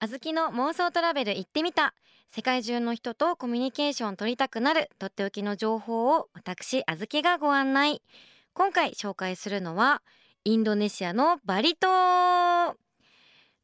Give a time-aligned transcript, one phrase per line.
[0.00, 1.92] あずきの妄想トラベル行ってみた。
[2.28, 4.90] 世界中の人とコミュニケーション取りたくなる。
[5.00, 8.00] とっておきの情報を私あずきがご案内。
[8.54, 10.02] 今回紹介するのは
[10.44, 12.76] インドネシアのバリ島。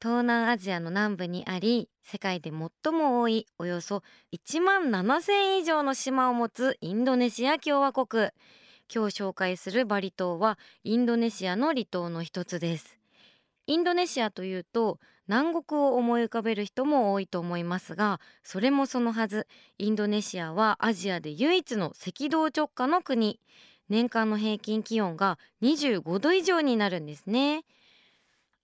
[0.00, 4.02] 東南アジアの南部にあり世界で最も多いおよそ
[4.32, 8.30] 1万7000以上の島を持つインドネシア共和国。
[8.92, 13.01] 今日紹介するバリ島はインドネシアの離島の一つです。
[13.66, 19.46] インドネシアというと南国を思い浮かべる人も多いと思いますがそれもそのはず。
[19.78, 23.40] インドネシアはアジアで唯一の赤道直下の国。
[23.88, 27.64] 年間の平均気温が25度以上になるんですね。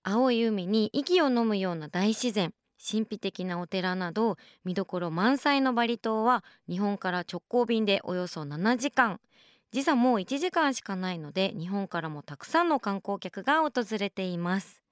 [0.02, 9.20] 青い海に息を飲むような大自然神秘的なお寺など見どころ満載のバリ島は日本から直行便でおよそ7時間。
[9.70, 14.88] 時差も1時間しかないので日本からもたくさんの観光客が訪れています。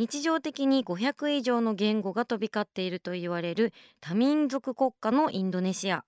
[0.00, 6.06] 日常的に500以上の言語が飛び交っていると言われる多民族国家のインドネシア。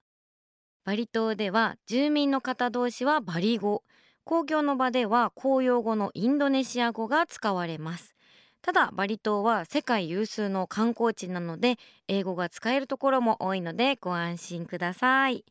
[0.87, 3.83] バリ島では住民の方同士はバリ語。
[4.25, 8.15] 公共の場では公用語のインドネシア語が使われます。
[8.63, 11.77] ただバリ島は世界有数の観光地なので
[12.09, 15.45] 英語が使えるところも多いのでご安心ください。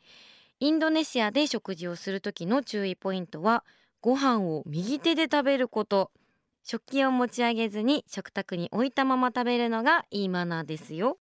[0.60, 3.64] インドネシアで食事をする時の注意ポイントは
[4.02, 6.10] ご飯を右手で食べること。
[6.64, 11.18] 食器を持ち上げずに食卓に置いたまま食べるのがいいマナーですよ。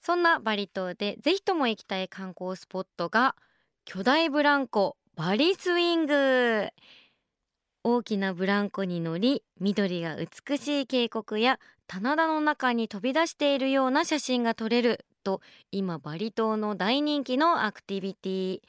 [0.00, 3.36] そんなバリ島でぜひとも行きたい観光スポットが
[3.84, 6.68] 巨大ブランコバリスイング。
[7.84, 15.40] 大きなブランコに乗り緑が美しい渓谷や棚田の中に飛び出しているような写真が撮れると
[15.72, 18.60] 今バリ島の大人気のアクティビティ。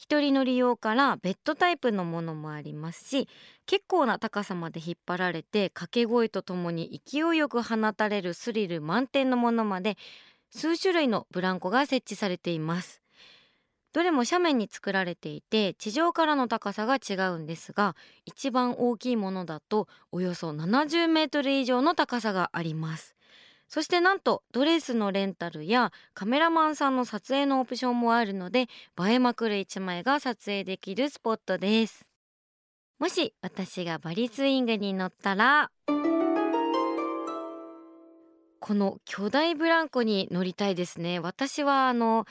[0.00, 3.28] 一人乗り用からベッドタイプのものもありますし
[3.66, 9.98] 結構な高さまで引っ張られて掛け声とともに勢いよく放たれるスリル満点のものまで
[10.48, 13.02] 数種類のブランコが設置されています。
[13.92, 17.94] どれも斜面に作られていて地上からの高さが違うんですが
[18.24, 23.19] 一番大きいものだとおよそ70メートル以上の高さがあります。
[23.70, 28.66] そしてなんとドレスのレンタルやカメラマンさんの撮影のオプションもあるので映
[29.12, 32.04] えまくる一枚が撮影できるスポットです。
[32.98, 35.70] もし私がバリスイングに乗ったら
[38.58, 41.20] この巨大ブランコに乗りたいですね。
[41.20, 42.26] 私はあの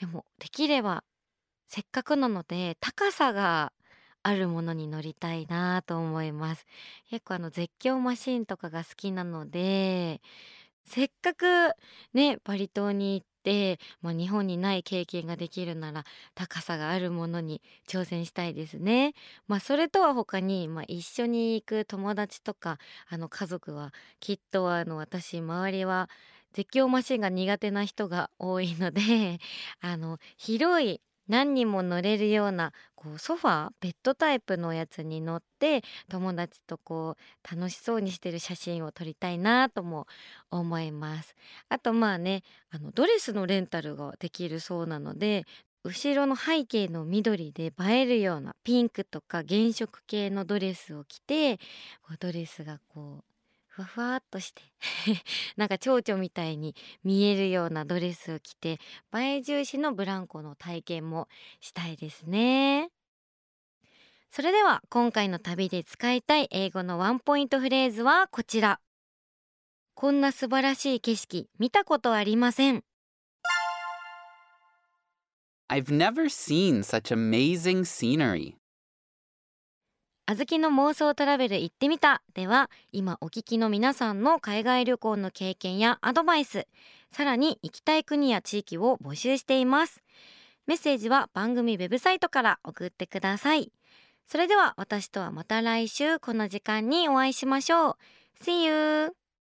[0.00, 1.02] でもできれば
[1.66, 3.72] せっかくなので高さが
[4.22, 6.64] あるものに乗りたいなと思います。
[7.10, 10.20] 結構あの絶叫マシンとかが好きなので
[10.86, 11.44] せっかく
[12.12, 19.14] ねバリ島に行って、まあ、日本にない経験ができるなら高さがあるものに挑戦したいですね。
[19.48, 22.78] まあ、それとは他に、まあ、一緒に行く友達とか
[23.08, 26.08] あの家族はきっとあの私周りは
[26.52, 29.40] 絶叫マシンが苦手な人が多いので
[29.80, 40.06] あの広い何人も乗れるようなこうソファーベッドタイプのやつに乗って友達とこう楽しそうにしてる写真を撮りたいなとも
[40.50, 41.34] 思います。
[41.68, 45.44] あとまあねあのドレスのレンタルができるそうなので
[45.84, 51.60] 後ろの背景の緑で映えるようなピンクとか原色系のドレスを着て
[52.20, 53.24] ドレスがこう
[53.68, 54.62] ふわふわっとして
[55.56, 58.80] なんか蝶々みたいに見えるようなドレスを着て
[59.14, 61.28] 映え重視のブランコの体験も
[61.60, 62.90] したいですね。
[64.30, 68.80] それでは今回の旅で使いたい英語のワンポイントフレーズはこちら。
[69.94, 72.82] こんな素晴らしい景色見たことありません。
[75.68, 78.56] I've never seen such amazing scenery.
[80.26, 82.22] あずきの妄想トラベル行ってみた。
[82.32, 86.66] では今お聞きの皆さんの海外旅行の経験やアドバイス
[87.12, 90.02] さらに行きたい国や地域を募集しています。
[90.66, 93.70] メッセージは番組ウェブサイトから送ってください。
[94.26, 97.96] それでは私とはまた来週この時間にお会いしましょう。
[98.42, 99.23] See you!